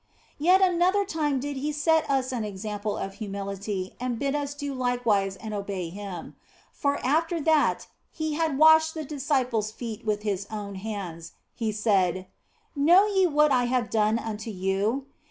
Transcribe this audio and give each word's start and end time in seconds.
Yet 0.39 0.61
another 0.63 1.05
time 1.05 1.39
did 1.39 1.57
He 1.57 1.71
set 1.71 2.09
us 2.09 2.31
an 2.31 2.43
example 2.43 2.97
of 2.97 3.13
humility 3.21 3.93
and 3.99 4.17
bid 4.17 4.33
us 4.33 4.55
do 4.55 4.73
likewise 4.73 5.35
and 5.35 5.53
obey 5.53 5.89
Him. 5.89 6.35
For 6.73 6.97
after 7.05 7.39
that 7.41 7.85
He 8.11 8.33
had 8.33 8.57
washed 8.57 8.95
the 8.95 9.05
disciples 9.05 9.69
feet 9.71 10.03
with 10.03 10.23
His 10.23 10.47
own 10.49 10.73
hands, 10.73 11.33
He 11.53 11.71
said:" 11.71 12.25
Know 12.75 13.05
ye 13.05 13.27
what 13.27 13.51
I 13.51 13.65
have 13.65 13.91
done 13.91 14.17
unto 14.17 14.49
you 14.49 15.05